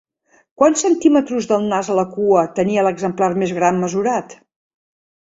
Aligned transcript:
Quants 0.59 0.83
cm 0.85 1.17
del 1.49 1.67
nas 1.73 1.91
a 1.95 1.97
la 1.99 2.05
cua 2.13 2.45
tenia 2.59 2.85
l'exemplar 2.87 3.27
més 3.43 3.53
gran 3.59 3.77
mesurat? 3.83 4.33